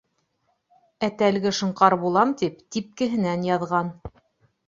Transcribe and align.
Әтәлге, 1.07 1.51
шоңҡар 1.57 1.95
булам 2.05 2.33
тип, 2.41 2.57
типкеһенән 2.77 3.47
яҙған. 3.51 3.93